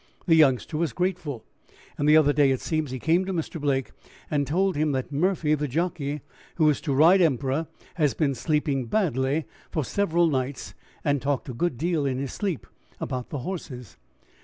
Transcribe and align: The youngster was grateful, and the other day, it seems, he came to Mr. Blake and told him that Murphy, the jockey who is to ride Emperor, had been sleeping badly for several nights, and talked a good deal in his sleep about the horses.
The 0.25 0.33
youngster 0.33 0.77
was 0.77 0.93
grateful, 0.93 1.45
and 1.95 2.09
the 2.09 2.17
other 2.17 2.33
day, 2.33 2.49
it 2.49 2.59
seems, 2.59 2.89
he 2.89 2.97
came 2.97 3.23
to 3.25 3.31
Mr. 3.31 3.61
Blake 3.61 3.91
and 4.31 4.47
told 4.47 4.75
him 4.75 4.93
that 4.93 5.11
Murphy, 5.11 5.53
the 5.53 5.67
jockey 5.67 6.21
who 6.55 6.67
is 6.71 6.81
to 6.81 6.93
ride 6.95 7.21
Emperor, 7.21 7.67
had 7.93 8.17
been 8.17 8.33
sleeping 8.33 8.87
badly 8.87 9.45
for 9.69 9.85
several 9.85 10.25
nights, 10.25 10.73
and 11.03 11.21
talked 11.21 11.49
a 11.49 11.53
good 11.53 11.77
deal 11.77 12.03
in 12.07 12.17
his 12.17 12.33
sleep 12.33 12.65
about 12.99 13.29
the 13.29 13.37
horses. 13.45 13.97